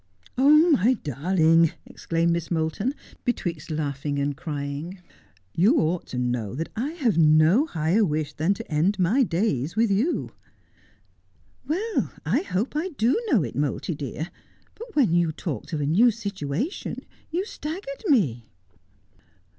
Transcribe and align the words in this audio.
'My 0.35 0.97
darling,' 1.03 1.73
exclaimed 1.85 2.31
Miss 2.31 2.49
Moulton, 2.49 2.95
betwixt 3.23 3.69
laughing 3.69 4.17
and 4.17 4.35
Blatchmardean 4.35 4.35
Castle. 4.35 4.93
125 4.95 4.95
crying,' 4.95 5.55
you 5.55 5.77
ought 5.77 6.07
to 6.07 6.17
know 6.17 6.55
that 6.55 6.69
I 6.75 6.89
have 7.03 7.19
no 7.19 7.67
higher 7.67 8.03
wish 8.03 8.33
than 8.33 8.55
to 8.55 8.67
end 8.71 8.97
my 8.97 9.21
days 9.21 9.75
with 9.75 9.91
you.'' 9.91 10.31
Well, 11.67 12.13
I 12.25 12.39
hope 12.41 12.75
I 12.75 12.89
do 12.97 13.15
know 13.27 13.43
it, 13.43 13.55
Moulty 13.55 13.93
dear; 13.95 14.31
hut 14.75 14.95
when 14.95 15.13
you 15.13 15.31
talked 15.31 15.71
of 15.71 15.79
a 15.81 15.85
new 15.85 16.09
situation 16.09 17.05
you 17.29 17.45
staggered 17.45 18.01
me.' 18.07 18.49